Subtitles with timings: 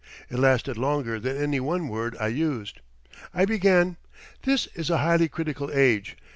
[0.31, 2.79] It lasted longer than any one word I used.
[3.35, 3.97] I began:
[4.41, 6.17] 'This is a highly critical age.